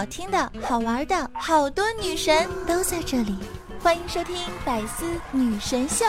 [0.00, 3.36] 好听的、好玩的，好多女神都在这里，
[3.82, 4.34] 欢迎收听
[4.64, 6.06] 《百思女神秀》。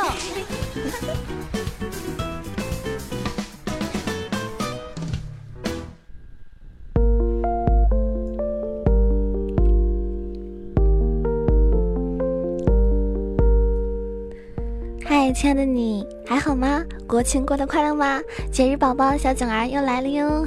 [15.04, 16.82] 嗨，亲爱的你还好吗？
[17.06, 18.22] 国庆过得快乐吗？
[18.54, 20.46] 节日宝宝小囧儿又来了哟。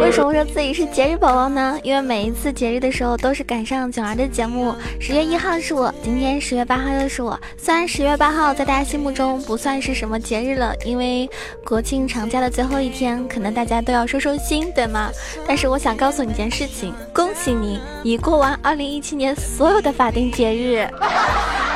[0.00, 1.78] 为什么说自己是节日宝宝呢？
[1.82, 4.74] 因为每一次节日的时候都是赶上囧儿的节目。
[5.00, 7.38] 十月一号是我，今天十月八号又是我。
[7.56, 11.28] 虽然十月八号在大家心目中不算是什么节日了，因为
[11.64, 15.10] 国庆长假的最后一天，可能大家都要收收心，对吗？
[15.46, 20.86] 但是我想告诉你一件事情，恭喜你，已过完二零一七年所有的法定节日。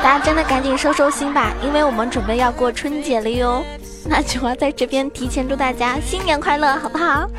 [0.01, 3.63] 大家真的赶紧收收心吧，因为我们准备要过春节了哟。
[4.05, 7.29] 那九儿在这边提前祝大家新年快乐，好不好？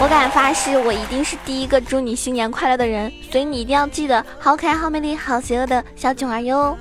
[0.00, 6.76] 我敢发誓，我一定是第一个祝你新年快乐的人，所以你一定要记得，好可爱、好美丽、好邪恶的小囧儿哟。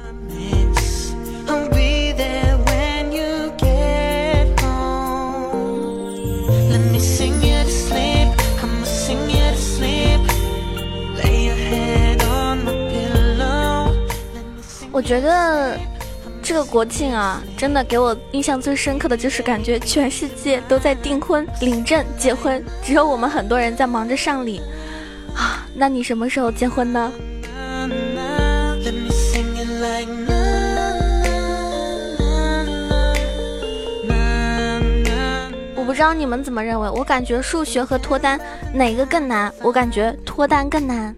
[14.91, 15.77] 我觉得。
[16.43, 24.61] 这个国庆啊，真的给我印象最深刻的就是感觉全世界都在订婚、领证、结婚，只有我们很多人在忙着上礼
[25.33, 25.65] 啊。
[25.73, 27.11] 那你什么时候结婚呢？
[35.75, 38.37] 我不知道你们怎么认为，我感觉数学和脱单
[38.73, 39.49] 哪个更难？
[39.61, 41.15] 我感觉脱单更难。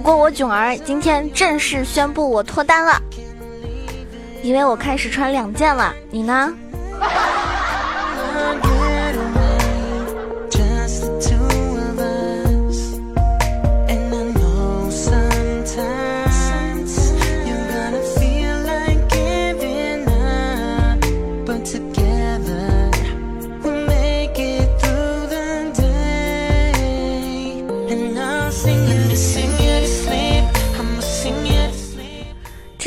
[0.00, 2.98] 不过我囧儿今天正式宣布我脱单了，
[4.42, 5.94] 因为我开始穿两件了。
[6.10, 6.50] 你呢？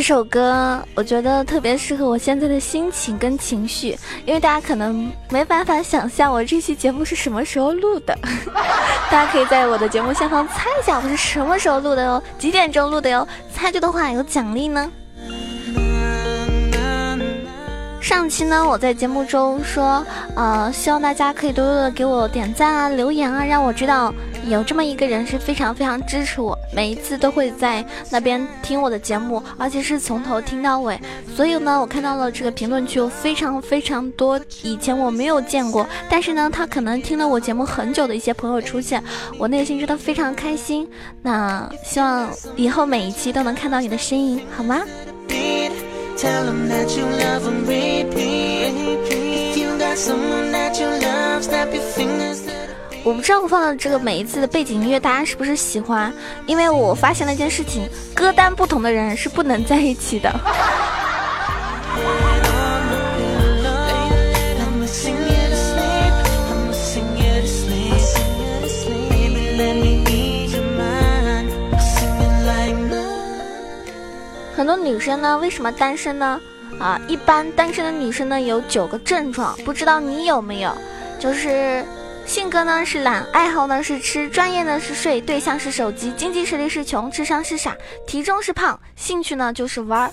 [0.04, 8.14] 这首歌我觉得特别适合我现在的心情跟情绪，因为大家可能没办法想象我这期节目是什么时候录的，
[9.10, 14.92] 大家可以在我的节目下方猜一下我是什么时候录的哟，几点钟录的哟，猜对的话有奖励呢。
[18.02, 24.14] 上期呢，我在节目中说，呃，希望大家可以多多的给我点赞啊、留言啊，让我知道
[24.50, 31.00] 有这么一个人是非常非常支持我，每一次都会在那边听我的节目，而且是从头听到尾。
[31.36, 39.04] 所以呢，我看到了这个评论区有非常非常多以前我没有见过，但是呢，他可能听了我节目很久的一些朋友出现，
[39.38, 40.88] 我内心真的非常开心。
[41.22, 44.82] 那希望以后每一期都能看到你的身影，好吗？
[53.06, 56.12] 我不知道我放的这个每一次的背景音乐大家是不是喜欢，
[56.46, 60.32] 因为我发现了一件事情，歌单不同的人是不能在一起的。
[74.56, 76.40] 很多女生呢，为什么单身呢？
[76.80, 80.74] 啊，一般单身的女生呢有九个症状，不知道你有没有？
[81.20, 81.84] 就是
[82.26, 87.76] 性格呢是懒，爱好呢是吃，专业呢是睡，对象是手机，经济实力是穷，智商是傻，
[88.08, 90.12] 体重是胖，兴趣呢就是玩儿，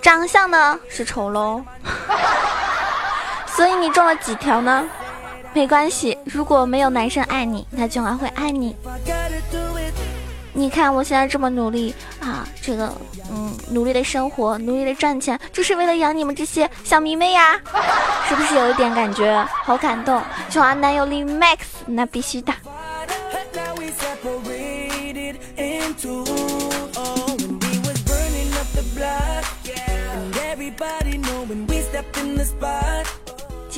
[0.00, 1.62] 长相呢是丑喽。
[3.56, 4.88] 所以你中了几条呢？
[5.52, 8.76] 没关系，如果没有男生爱你，那囧儿会爱你。
[10.52, 12.92] 你看我现在这么努力啊，这个
[13.30, 17.58] 嗯，努力的生活，努力的赚钱，就是为了养你们这些小迷妹呀，
[18.28, 19.46] 是不是有一点感觉？
[19.64, 22.52] 好感动，囧儿男友力 max，那必须的。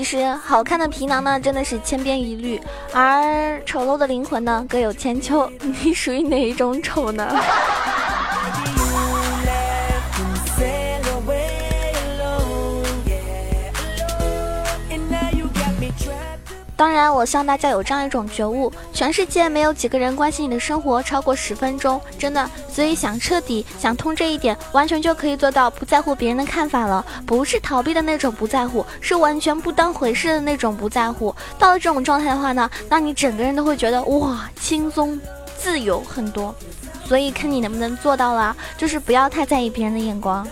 [0.03, 2.59] 其实好看的皮囊呢，真的是千篇一律；
[2.93, 5.49] 而丑陋的灵魂呢，各有千秋。
[5.85, 7.33] 你属于哪一种丑呢？
[16.83, 22.51] 当然，我希望大家有这样一种觉悟：全世界没有几个人关心你的生活超过十分钟，真的。
[22.69, 27.07] 所以想彻底想通这一点，完全就可以做到不在乎别人的看法了。
[27.25, 31.33] 不是逃避的那种不在乎，是完全不当回事的那种不在乎。
[31.57, 35.21] 到了这种状态的话呢，那你整个人都会觉得哇，轻松
[35.57, 36.53] 自由很多。
[37.05, 40.45] 所以看你能不能做到了，就是不要太在意别人的眼光。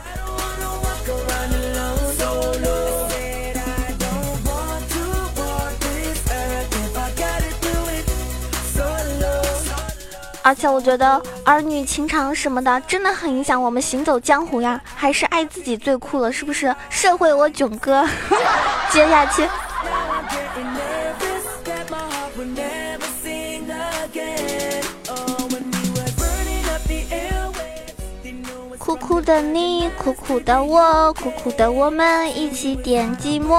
[10.43, 14.81] 而且我觉得儿女情长什么的，真的很影响我们行走江湖呀。
[14.95, 16.75] 还是爱自己最酷了，是不是？
[16.89, 18.07] 社会我囧哥，
[18.91, 19.47] 接下去。
[28.79, 33.55] 苦苦的你，苦苦的我，苦苦的我们一起点寂寞。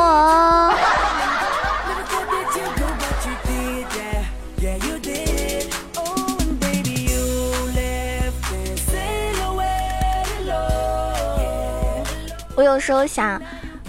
[12.61, 13.41] 我有时候想，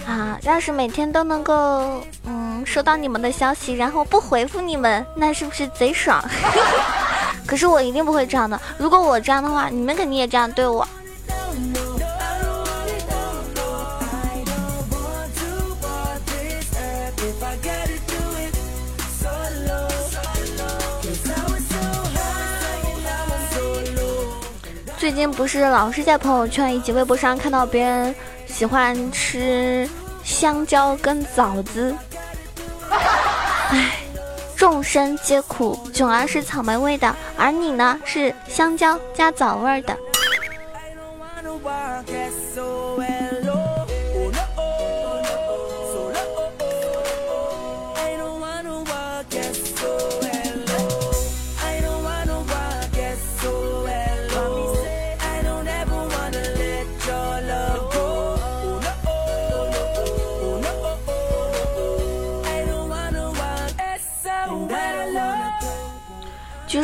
[0.03, 6.19] 啊，要是每天都能够，嗯，收到你们的消息，然后不回复你们，那是不是贼爽？
[7.45, 8.59] 可是我一定不会这样的。
[8.79, 10.87] 如果我这样的话，你们肯定也这样对我。
[24.97, 28.15] 最近不是老是在朋友圈以及微博上看到别人。
[28.63, 29.85] 喜欢吃
[30.23, 31.93] 香蕉跟枣子，
[33.69, 33.97] 唉，
[34.55, 39.97] 众生皆苦，囧儿是草莓味的，而你呢是香蕉加枣味的。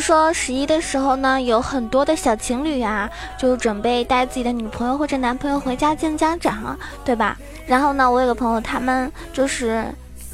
[0.09, 3.07] 说十一的时候呢，有很多的小情侣啊，
[3.37, 6.75] 就准备带自己的女朋友或者男朋友回家见家长，
[7.05, 7.37] 对吧？
[7.67, 9.85] 然后呢，我有个朋友，他们就是，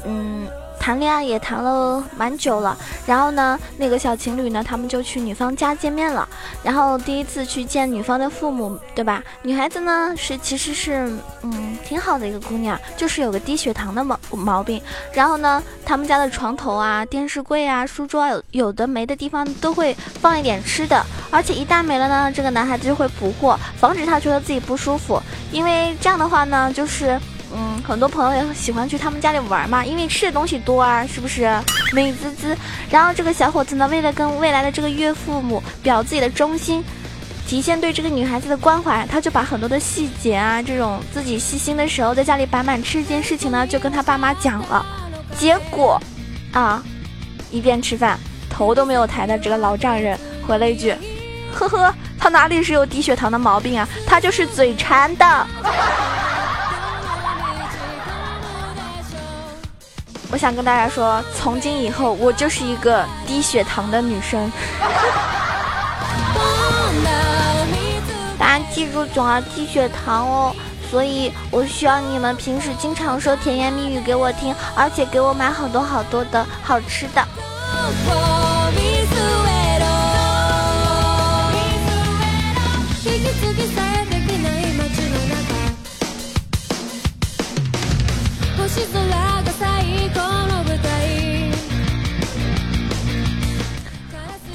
[0.06, 0.48] 嗯。
[0.86, 6.28] 谈恋爱也谈了蛮久了，然后呢，那个小情侣呢，他们就去女方家见面了。
[6.62, 9.20] 然后第一次去见女方的父母，对吧？
[9.42, 11.12] 女孩子呢是其实是
[11.42, 14.80] 嗯挺好的一个姑娘，就是有个低血糖的毛毛病。
[15.12, 25.20] 然后呢，他们家的床头啊、电视柜啊、书桌有有的没的地方都会放一点吃的，而且一旦没了呢，这个男孩子就会补货，防止他觉得自己不舒服。
[25.50, 27.20] 因为这样的话呢，就是。
[27.58, 31.50] 嗯，很多朋友也喜欢去他们家里玩嘛，因为吃的东西多啊，是不是？
[31.94, 32.54] 美滋滋。
[32.90, 36.84] 然后这个小伙子呢，为了跟未来的这个岳父母表自己的忠心，
[37.48, 44.84] 体现对这个女孩子的关怀，他就把很多的细节啊，这种自己细心的时候在家里摆满吃这件事情呢，就跟他爸妈讲了。
[45.38, 45.98] 结果，
[46.52, 46.82] 啊，
[47.50, 48.18] 一边吃饭，
[48.50, 50.94] 头都没有抬的这个老丈人回了一句
[51.54, 55.46] ：“呵呵，他哪里是有低血糖的毛病啊，他就是嘴馋的。”
[60.36, 64.52] 我想跟大家说，从今以后我就是一个低血糖的女生。
[68.38, 70.54] 大家记住，总要低血糖哦，
[70.90, 77.26] 所以我需要你们平时经常说甜言蜜语给我听，而且给我买好多好多的好吃的。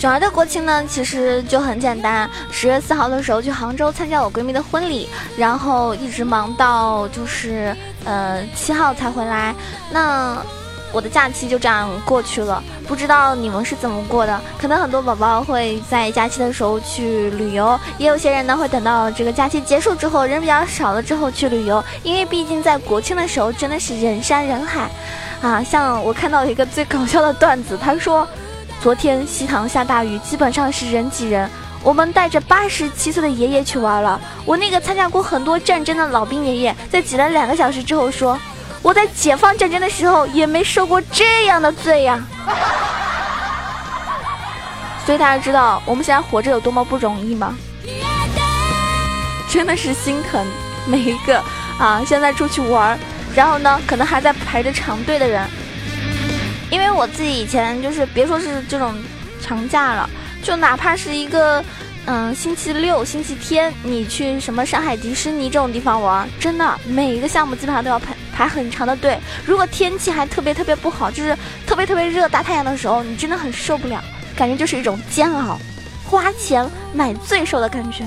[0.02, 2.28] 九儿的国庆呢，其实就很简单。
[2.50, 9.54] 十月四号的时候去杭州参加我闺蜜的婚礼，然后一直忙到就是呃七号才回来。
[9.92, 10.42] 那
[10.92, 12.64] 我的假期就这样过去了。
[12.88, 14.42] 不知道你们是怎么过的？
[14.58, 21.84] 可能很多宝宝会在假期的时候去旅游，也有些人呢会等到这个假期结束之后，人比较少了之后去旅游。
[22.02, 24.90] 因为毕竟在国庆的时候真的是人山人海
[25.44, 25.64] 啊。
[25.64, 28.28] 像我看到一个最搞笑的段子，他说。
[28.82, 31.48] 昨天西塘下大雨，基本上是人挤人。
[31.84, 34.20] 我们带着八十七岁的爷爷去玩了。
[34.44, 38.40] 我那个参加过很多战争的老兵爷爷，在挤了两个小时之后说
[38.82, 42.20] ：“我在解放战争的时候也没受过这样的罪呀。”
[45.06, 47.56] 所以大家知道我们现在活着有多么不容易吗？
[49.48, 50.44] 真的是心疼
[50.88, 51.40] 每一个
[51.78, 52.98] 啊，现在出去玩，
[53.36, 55.48] 然后呢，可能还在排着长队的人。
[56.72, 58.96] 因为我自己以前就是别说是这种
[59.42, 60.10] 长假了，
[60.42, 61.64] 就哪怕是一个
[62.06, 69.20] 嗯星期六、星期天，你去什么上海迪士尼这种地方玩，真的每一个项目基本上都要排排很长的队。
[69.46, 71.38] 如果天气还特别特别不好，就是
[71.68, 74.02] 特别特别热大太阳的时候，你真的很受不了，
[74.36, 75.60] 感觉就是一种煎熬，
[76.06, 78.06] 花钱买罪受的感觉。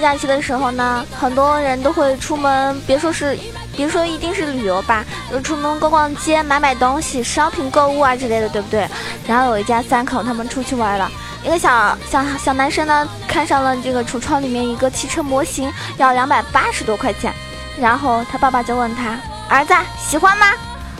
[0.00, 3.38] 假期的时候呢，很多人都会出门，别说是，
[3.76, 8.88] 别说一定是旅游吧，就出门逛逛街、买买东西、shopping 购物啊之类的，对不对？
[9.26, 11.10] 然后有一家三口，他们出去玩了，
[11.44, 17.32] 一个小小小男生呢，看上了这个橱窗里面一个汽车模型，要两百八十多块钱，
[17.78, 20.46] 然后他爸爸就问他儿子喜欢吗？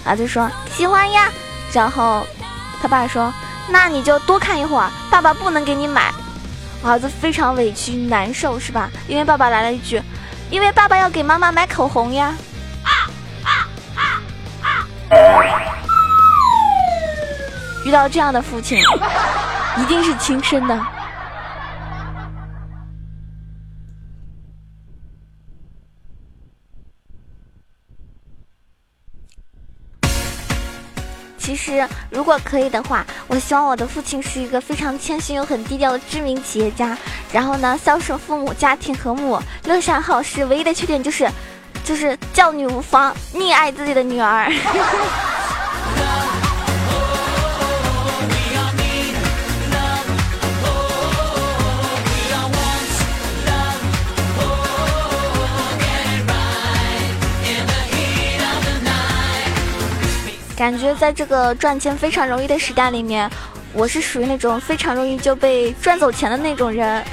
[0.04, 1.30] 儿子说喜欢呀，
[1.72, 2.26] 然后
[2.80, 3.32] 他爸说
[3.68, 6.12] 那你就多看一会儿，爸爸不能给你买。
[6.82, 8.90] 儿子非常委屈难受是吧？
[9.06, 10.00] 因为爸爸来了一句
[10.50, 12.34] ：“因为爸爸要给妈妈买口红呀。”
[17.84, 18.78] 遇到这样的父亲，
[19.76, 20.78] 一定是亲生的。
[31.48, 36.94] 其实，如果可以的话，我希望我的父亲是一个非常谦逊又很低调的知名企业家。
[37.32, 40.44] 然后呢，孝顺父母，家庭和睦，乐善好施。
[40.44, 41.26] 唯一的缺点就是，
[41.82, 44.52] 就是教女无方，溺爱自己的女儿。
[60.58, 63.30] 感觉在这个赚钱非常容易的时代里面，
[63.72, 67.04] 我是属于那种非常容易就被赚走钱的那种人。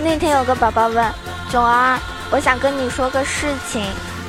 [0.00, 1.12] 那天有个宝宝问
[1.50, 1.98] 囧儿，
[2.30, 3.84] 我想跟你说个事情。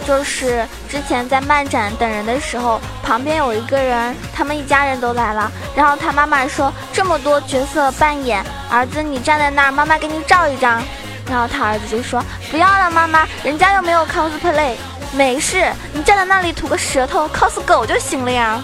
[0.07, 5.51] 就是之前在漫展等人的时候，旁边有一个人，他们一家人都来了。
[5.79, 10.83] 然后他妈妈说：“这么多角色扮演，儿子你站在那儿，妈妈给你照一张。”
[11.31, 12.21] 然后他儿子就说
[12.51, 14.75] ：“不要了，妈妈，人家又没有 cosplay，
[15.13, 18.61] 没事，你站在那里吐个舌头 cos 狗就行了呀。”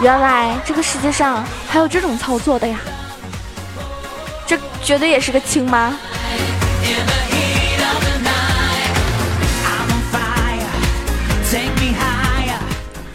[0.00, 2.78] 原来这个世界上还有这种操作的呀，
[4.46, 5.92] 这绝对也是个亲妈。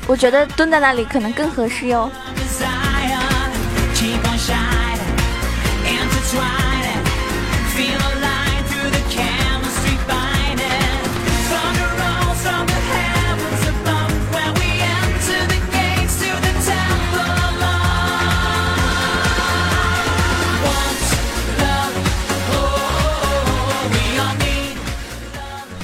[0.08, 2.10] 我觉得蹲在那里可能更合适哟。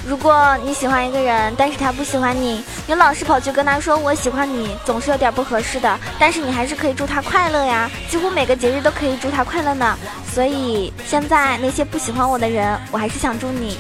[0.04, 5.98] 如果你喜欢一个人，但是他不喜欢你，你老是跑去跟他说我喜欢你，总是有点不合适的。
[6.20, 9.98] 但是你还是可以祝他快乐呀，几乎每个节日都可以祝他快乐呢。
[10.30, 13.78] 所以现在那些不喜欢我的人，我还是想祝你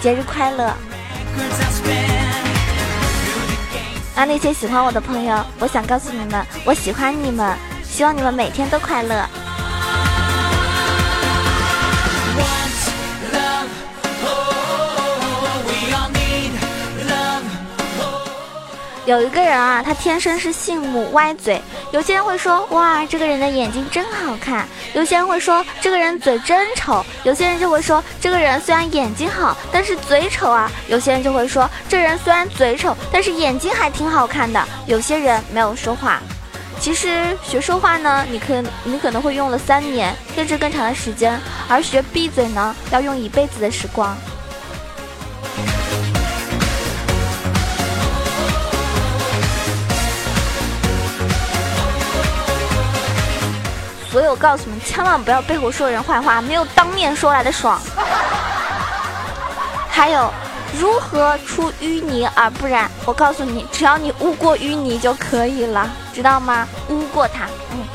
[0.00, 0.72] 节日快乐。
[4.14, 9.28] 那那些喜欢我的朋友，我想告诉你们，我喜欢你们，希望你们每天都快乐。
[19.04, 21.60] 有一个人啊，他天生是姓母歪嘴。
[21.90, 34.64] 有些人会说，哇，这个人的眼睛真好看；有些人会说，这个人嘴真丑；有些人就会说，这个人虽然眼睛好，但是嘴丑啊；有些人就会说，这人虽然嘴丑，但是眼睛还挺好看的。
[34.86, 36.20] 有些人没有说话。
[36.78, 44.16] 其实学说话呢，你可你可能会用了三年甚至更长的时间，而学闭嘴呢，要用一辈子的时光。
[54.12, 57.80] 所有我告诉你们，千万不要背后说人坏话，没有当面说来的爽。
[59.88, 60.30] 还有，
[60.78, 62.90] 如何出淤泥而不染？
[63.06, 66.68] 我告诉你，只要你污过淤泥就可以了，知道吗？
[66.90, 67.88] 污过它，嗯。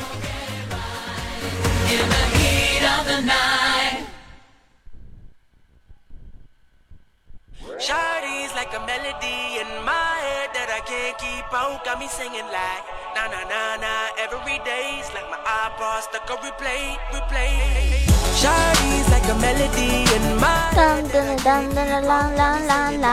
[20.74, 23.04] 噔噔噔噔啦啦啦啦，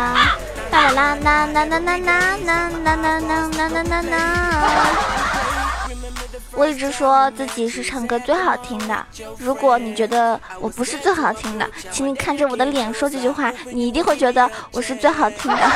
[0.72, 4.14] 啦啦啦啦啦啦啦啦啦啦啦啦啦啦。
[6.52, 9.06] 我一直说自己是唱歌最好听的。
[9.38, 15.72] 如果你觉得我不是最好听的，请你看着我的脸说这句话，你一定会觉得我是最好听的。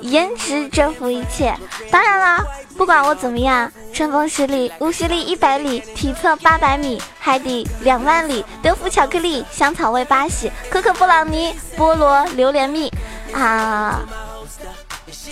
[0.00, 1.54] 颜值征服一切，
[1.90, 2.44] 当然啦，
[2.76, 12.90] 不管我怎么样，春风十里，无十里一百里，体测八百米，海底两万里，德芙巧克力，香草味八喜，可可布朗尼，菠萝榴莲蜜，
[13.32, 14.00] 啊，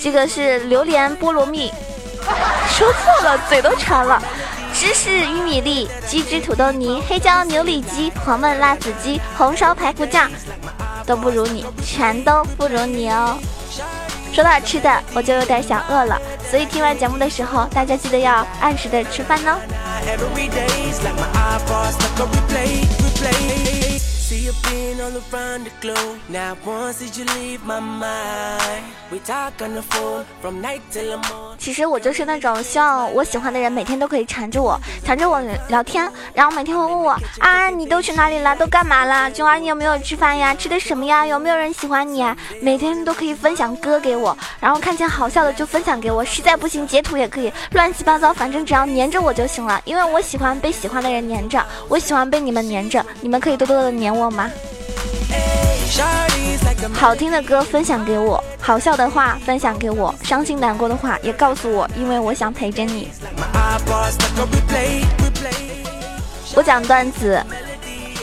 [0.00, 1.72] 这个是榴莲菠萝蜜，
[2.68, 4.22] 说错了，嘴都馋了。
[4.74, 10.30] 芝士玉米粒，鸡汁土豆泥，黑椒牛里脊，黄焖辣子鸡，红烧排骨酱，
[11.04, 13.36] 都不如你，全都不如你哦。
[14.32, 19.58] 说到吃的，我就有点想饿了，所以听完节目的时候，大家记得要按时的吃饭哦。
[31.58, 38.54] 其实我就是那种希望我喜欢的人每天都可以缠着我，缠着我聊天，然后每天会问我啊，你都去哪里了？
[38.54, 39.30] 都干嘛了？
[39.30, 40.54] 囧儿，你有没有吃饭呀？
[40.54, 41.26] 吃的什么呀？
[41.26, 42.22] 有没有人喜欢你？
[42.60, 49.80] 每天都可以分享歌给我，然后看见好笑的就分享给我，实在不行截图也可以，乱七八糟，反正只要粘着我就行了。
[49.86, 54.50] 因为我喜欢被喜欢的人粘着，我喜欢被你们粘着，你们可以多多的粘我我吗？
[56.92, 63.10] 好听的歌分享给我，好笑的话分享给我，伤心难过的话也告诉我，因为我想陪着你。
[66.54, 67.42] 我讲段子，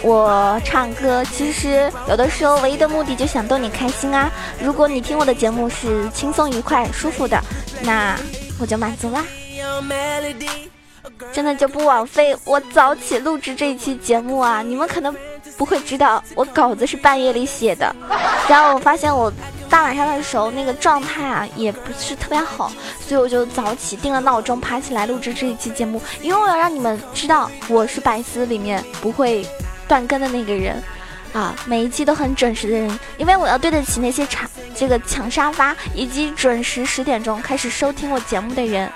[0.02, 4.32] 我唱歌，其实有的时候唯一的目的就想逗你开心啊。
[4.62, 7.42] 如果你听我的节目是轻松愉快、舒服的，
[7.82, 8.16] 那
[8.60, 9.24] 我就满足啦。
[11.32, 14.62] 真的就不枉费我早起录制这一期节目啊！
[14.62, 15.16] 你们可能。
[15.58, 17.96] 不会知道我稿子是半夜里写的，
[18.50, 19.32] 然后我发现我
[19.70, 29.48] 大晚上的时候那个状态啊也不是特别好，所以我就早起定了闹钟爬起来录制这一期节目，因为我要让你们知道我是百思里面不会
[29.88, 30.82] 断更的那个人
[31.34, 38.92] 啊，每一期都很准时的人，因为我要对得起那些抢这个抢沙发以及准时十点钟开始收听我节目的人。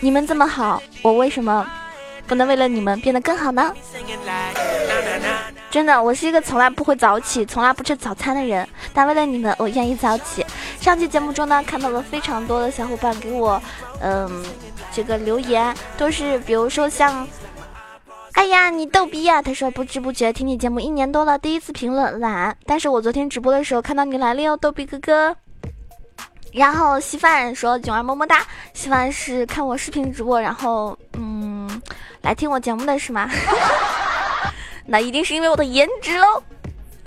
[0.00, 1.66] 你们这么好，我为什么？
[2.28, 3.74] 不能为了你们变得更好呢？
[5.70, 10.44] 真的，我是一个从来不会早起、从来不吃早餐的人，但为了你们，我愿意早起。
[10.80, 13.60] 上期节目中呢，看到了非常多的小伙伴给我，
[14.00, 14.44] 嗯，
[14.92, 17.26] 这个留言都是，比如说像，
[18.32, 19.42] 哎呀，你逗逼呀！
[19.42, 25.36] 他说不知不觉听你节目一年多了，第一次评论懒，但是我昨天直播的时候看到你来了哟，逗逼哥哥。
[26.52, 31.57] 然后稀饭说囧儿么么哒，稀饭是看我视频直播，然后嗯。
[32.22, 33.28] 来听我节目的是吗？
[34.86, 36.42] 那一定是因为我的颜值喽。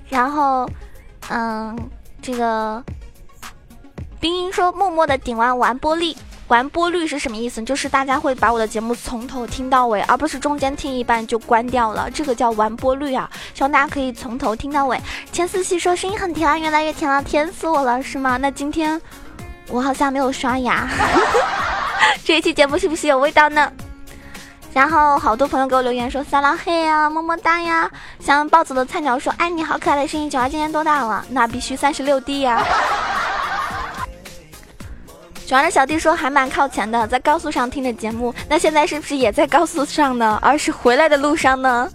[0.09, 0.69] 然后，
[1.29, 1.75] 嗯，
[2.21, 2.83] 这个
[4.19, 6.15] 冰音说默默的顶完完播率，
[6.47, 7.63] 完播率是什么意思？
[7.63, 13.29] 就是大家会把我的节目从头听到尾，而不是中间听一半就关掉了，这个叫完播率啊。
[13.53, 14.99] 希望大家可以从头听到尾。
[15.31, 18.37] 千思细说声音很甜啊，越来越甜了，甜死我了，是吗？
[18.37, 19.01] 那今天
[19.69, 20.87] 我好像没有刷牙，
[22.23, 23.71] 这一期节目是不是有味道呢？
[24.73, 27.91] 然后好多朋友给我留言说撒拉嘿呀，么么哒呀。
[28.19, 31.25] 像暴走的菜鸟说，哎，你好可爱的声音，九儿今年多大了？
[31.29, 32.65] 那必须三十六 D 呀。
[35.45, 38.33] 九儿的小弟说还蛮靠前的，在高速上听着节目。
[38.47, 40.39] 那现在是不是也在高速上呢？
[40.43, 41.91] 而是回来的路上呢？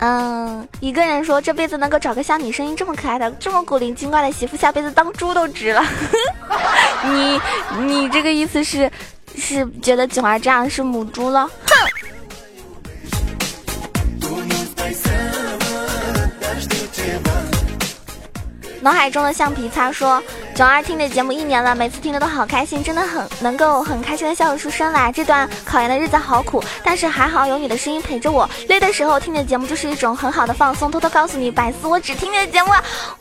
[0.00, 5.84] 嗯，一个人说这辈子能够找个像你声音这么可爱的、这么古灵精怪的媳妇，下辈子当猪都值了。
[7.04, 7.40] 你
[7.80, 8.90] 你这个意思是？
[9.36, 11.48] 是觉得九儿这样是母猪了？
[11.66, 11.74] 哼！
[18.80, 20.22] 脑海中的橡皮擦说
[20.54, 25.10] ：“囧儿听你的节目一年了，每次听着都好开心，真的很能够很开心的笑出声来。
[25.10, 28.46] 这段考研的日子好苦，但是还好有你的声音陪着我。
[28.68, 30.90] 累的时候听你的节目就是一种很好的放松。
[30.90, 32.72] 偷偷告诉你，百思我只听你的节目。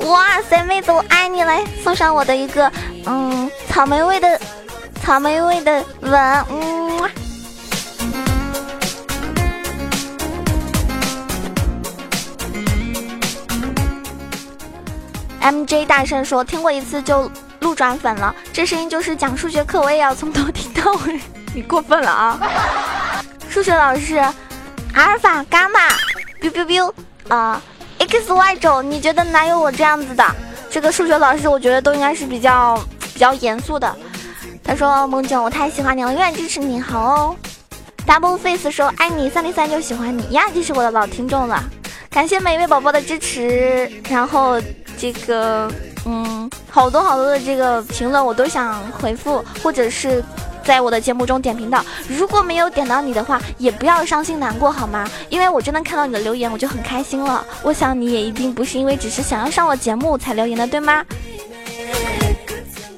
[0.09, 1.63] 哇塞，妹子我爱你嘞！
[1.81, 2.69] 送上我的一个
[3.05, 4.37] 嗯草莓味的。”
[5.03, 6.13] 草莓味的吻，
[6.49, 7.09] 嗯。
[15.41, 21.19] M J 大声说：“听过一次就路转粉了，这声音就是讲数学课，我也要从头听到尾。
[21.53, 22.39] 你过分了啊！
[23.49, 24.15] 数学老师，
[24.93, 25.81] 阿尔法、伽马
[26.41, 26.93] ，biu biu biu，
[27.27, 27.61] 啊
[27.99, 30.25] ，X Y 轴，你觉得哪有我这样子的？
[30.71, 32.81] 这个数学老师，我觉得都应该是比较
[33.13, 33.93] 比较严肃的。
[34.63, 37.35] 他说：梦九，我太喜欢你了，永远支持你，好哦。
[38.07, 41.63] Double Face 说：爱你，三零三就喜欢你呀，这是我的老听众了，
[42.09, 44.59] 感谢每一位宝宝的支持，然后。”
[44.95, 45.69] 这个，
[46.05, 50.23] 嗯，好多好多的这个评论我都想回复，或者是
[50.63, 51.83] 在我的节目中点评到。
[52.07, 55.09] 如果没有点到你的话，也不要伤心难过好吗？
[55.29, 57.43] 因为我真的看到你的留言，我就很开心了。
[57.63, 61.03] 我想你也一定不是因为只是想要上我节目才留言的，对吗？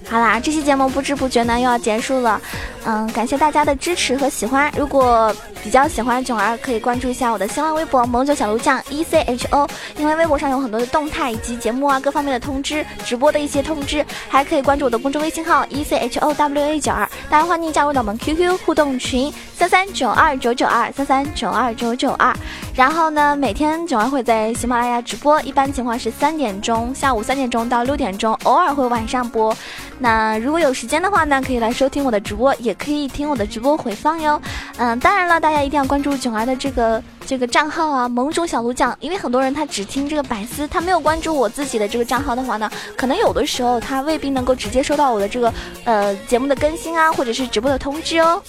[0.07, 2.39] 好啦，这期节目不知不觉呢又要结束了，
[2.85, 4.71] 嗯，感谢大家的支持和喜欢。
[4.77, 9.67] 如果比较喜欢囧儿，可以关注一下我的新浪微博“萌九小鹿酱 E C H O”，
[9.97, 22.31] 因为微博上有很多的动态以及节目啊各方面的通知，直播的一些通知，还可以关注我的公众微信号 “E C H O W A 九二”，大家欢迎加入到我们 QQ 互动群三三九二九九二三三九二九九二。
[22.75, 29.55] 然后呢，每天囧儿会在喜马拉雅直播，一般情况是三点钟，下午三点钟到六点钟，偶尔会晚上播。
[29.97, 34.41] 那如果有时间的话呢，可以来收听我的直播，也可以听我的直播回放哟。
[34.77, 45.53] 嗯，当然了，大家一定要关注囧儿的这个这个账号啊，萌种小鹿酱，因为很多人他只听这个百思，他没有关注我自己的这个账号的话呢，可能有的时候他未必能够直接收到我的这个
[45.85, 48.41] 呃节目的更新啊，或者是直播的通知哦。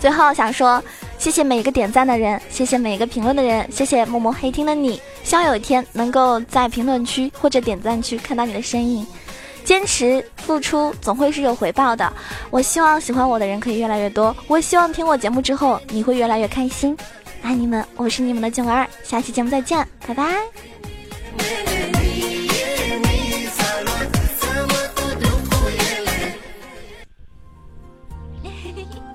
[0.00, 0.82] 最后想说，
[1.18, 9.06] 谢谢每一个点赞的人，谢谢每一个评论的人，谢谢默默黑听的你，希望有一天能够在评论区或者点赞区看到你的身影。
[9.64, 12.12] 坚持付出总会是有回报的。
[12.50, 14.34] 我希望喜欢我的人可以越来越多。
[14.46, 16.96] 我希望听我节目之后你会越来越开心。
[17.42, 18.86] 爱你们，我是你们的囧儿。
[19.02, 20.34] 下期节目再见，拜拜。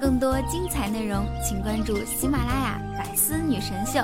[0.01, 3.99] 更多精彩内容，请关注喜马拉雅《百思女神秀》。